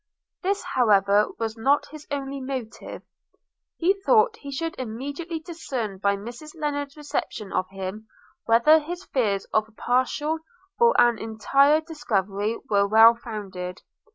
[0.41, 3.03] This however was not his only motive;
[3.77, 8.07] he thought he should immediately discern by Mrs Lennard's reception of him,
[8.45, 10.39] whether his fears of a partial
[10.79, 13.83] or an entire discovery were well founded.